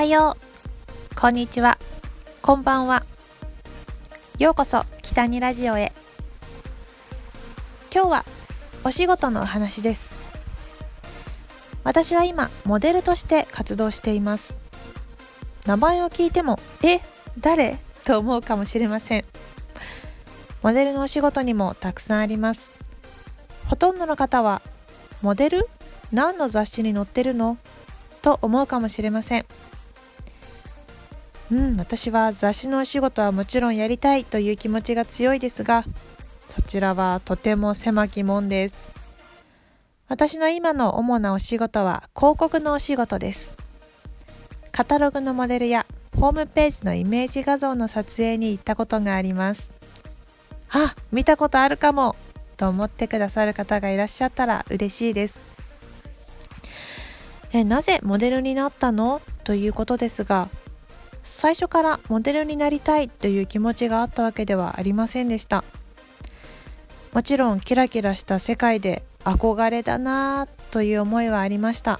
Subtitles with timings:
[0.00, 0.34] はよ
[1.12, 1.14] う。
[1.14, 1.76] こんにちは。
[2.40, 3.04] こんばんは。
[4.38, 5.92] ようこそ北にラジオへ。
[7.94, 8.24] 今日は
[8.82, 10.14] お仕事のお話です。
[11.84, 14.56] 私は今モデルとして活動しています。
[15.66, 17.00] 名前を聞いてもえ
[17.38, 17.76] 誰？
[18.06, 19.24] と思うかもしれません。
[20.62, 22.70] モデルのお仕事にもたくさんあります。
[23.68, 24.62] ほとんどの方は
[25.20, 25.68] モデル？
[26.10, 27.58] 何の雑誌に載ってるの？
[28.22, 29.44] と思うかもしれません。
[31.50, 31.76] うん。
[31.76, 35.84] 私は雑誌のお仕事はもちろんやりたいという気持ちが強いですが
[36.48, 38.92] そちらはとても狭き門です。
[40.08, 43.56] 私の今の主なお仕事は広告のお仕事です。
[44.72, 45.86] カタログのモデルや
[46.16, 49.70] ホームページのイメージ画像の撮影に行ったことがあります。
[50.70, 52.16] あ見たことあるかも
[52.56, 55.44] と思ってくださる方がいらっしゃったら嬉しいです。
[57.52, 59.20] えなぜモデルになったの？
[59.44, 60.48] ということですが
[61.32, 65.64] 最初からモデルになりたいという気持ちがあったわけではありませんでした。
[67.12, 71.98] もちろんキラキラした世界で憧れだなという思いはありました。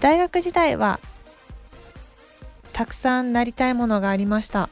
[0.00, 0.98] 大学時代は
[2.72, 4.68] たくさんなりたいものがありました、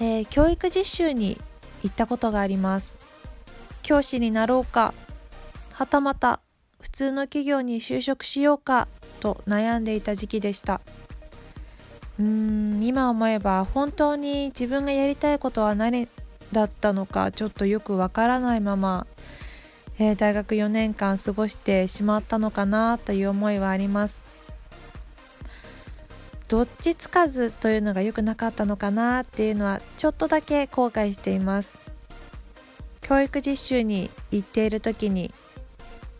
[0.00, 1.40] えー、教育実習に
[1.82, 2.98] 行ったことがあります。
[3.82, 4.92] 教師になろうか
[5.72, 6.40] はたまた
[6.80, 8.88] 普通の企業に就職しようか
[9.20, 10.80] と悩んでいた時期でした。
[12.18, 16.08] うーん今思えば本当に自分がやりたいことは何
[16.52, 19.06] だったのかちょっとよくわからないまま、
[19.98, 24.22] えー、大学4年間過ごしてしまったのかなという思いはあります。
[26.48, 31.78] どっちつかずというのが良くなかったのかなっていうのはちょっとだけ後悔しています。
[33.02, 35.32] 教育実習に行っている時に、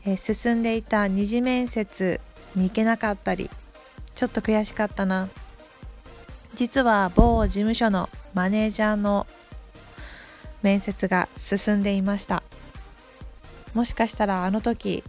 [0.04, 2.20] えー、進んでいた二次面接
[2.54, 3.50] に行けなかったり
[4.14, 5.28] ちょっと悔しかったな。
[6.54, 9.26] 実は某事務所のマネージャーの
[10.62, 12.42] 面接が進んでいました。
[13.72, 15.04] もしかしたらあの時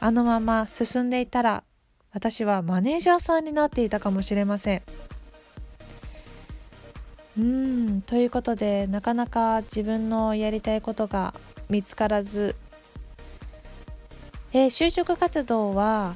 [0.00, 1.64] あのまま進んでいたら
[2.12, 4.82] 私はマネージャーさんになっていたかもしれません。
[7.36, 11.34] うんということでなかなか自分のやりたいことが
[11.68, 12.54] 見つからず、
[14.52, 16.14] えー、就職活動は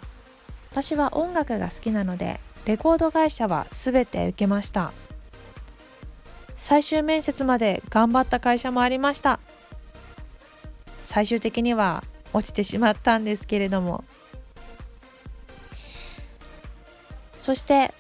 [0.80, 4.92] 私は音楽が好きなのでレコード会社は全て受けました。
[6.54, 9.40] 最終面接まで頑張った会社もありました。
[11.00, 14.04] 最終的には落ちてしまったんですけれども。
[17.42, 17.92] そして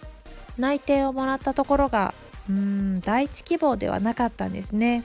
[0.56, 2.14] 内定をもらったところが
[2.48, 5.02] うん第一希望ではなかったんですね。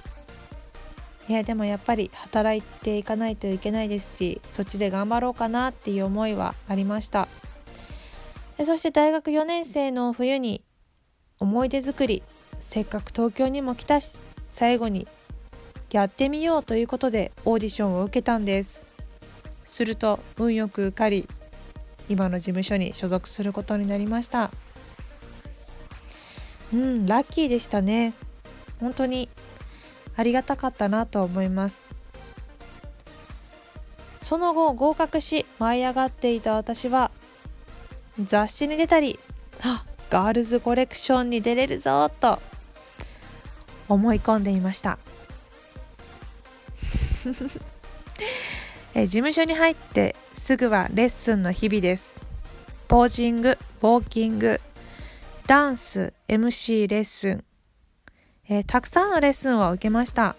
[1.28, 7.28] いやでもやっぱり働いていかないといけないですしそっちで頑張ろうかなっていう思いはありました。
[8.58, 10.64] そして大学4年生の冬に
[11.40, 12.24] 思い出作り
[12.60, 15.08] せっかく東京にも来たし最後に
[15.92, 18.82] やってみようということでオーディションを受けたんです。
[19.66, 21.28] すると運よく受かり
[22.10, 24.50] 今の事務所に所属することになりました。
[26.74, 28.14] うんラッキーでしたね。
[28.80, 29.30] 本当に
[30.16, 31.82] ありがたかったなと思います。
[34.24, 37.12] その後合格し舞い上がっていた私は
[38.22, 39.20] 雑誌に出たり
[39.64, 42.40] あガールズコレクションに出れるぞと
[43.90, 45.00] 思い込んでいました。
[48.96, 52.16] え事務所に入ってすぐはレッスンの日々です。
[52.88, 54.62] ポージングウォーキング
[55.48, 57.44] ダンス MC レッスン、
[58.50, 60.36] えー、たくさんのレッスンを受けました。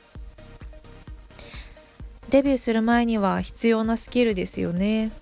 [2.31, 5.13] デビューする前には必要なスキルですよね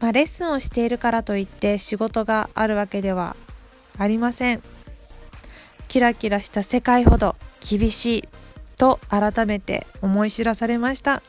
[0.00, 3.36] まあ、レッスンをしているからといって仕事があるわけでは
[3.98, 4.62] ありません。
[5.88, 7.36] キラキラした世界ほど
[7.68, 8.28] 厳しい
[8.76, 11.22] と改めて思い知らされました。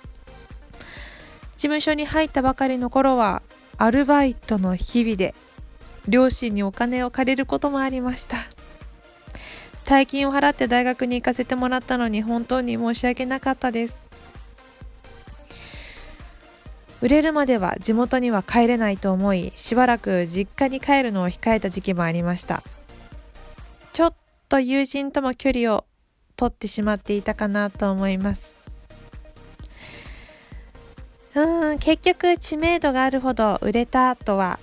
[1.56, 3.42] 事務所に入ったばかりの頃は
[3.78, 5.34] アルバイトの日々で
[6.08, 8.38] 両親にお金を借りることもありました。
[9.86, 14.10] 大金を払って大学に行かせてもらったのに本当に申し訳なかったです。
[17.02, 22.64] 売れるまでは地元には帰れないと思いしばらく実家に帰るのを控えた時期もありました。
[23.94, 24.14] ちょっ
[24.50, 25.86] と友人とも距離を
[26.36, 28.56] 取ってしまっていたかなと思います。
[31.36, 34.60] うん結局知名度があるほど売れたとは、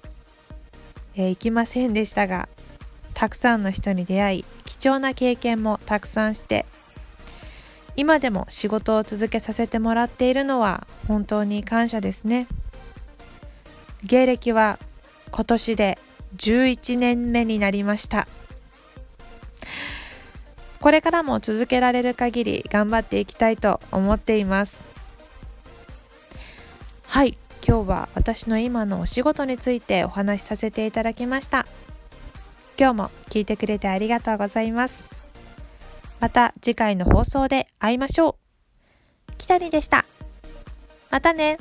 [1.15, 2.49] えー、いきませんでしたが
[3.13, 6.67] たくさんの人に出会い貴重な経験もたくさんして
[7.96, 12.46] 今でも仕事を続けさせてもらっているのは本当に感謝ですね。
[14.02, 14.79] 芸歴は
[15.31, 15.99] 今年で
[16.37, 18.26] 11年目になりました。
[20.81, 24.79] これからも続けられる限り頑張っていきたいと思っています。
[27.06, 31.67] はい今日は私の今のお仕事についてお話しさせていただきました。
[32.76, 35.13] 今日も聞いてくれてありがとうございます。
[36.25, 38.38] また次回の放送で会いましょ
[39.31, 39.37] う。
[39.37, 40.06] きたりでした。
[41.11, 41.59] またね。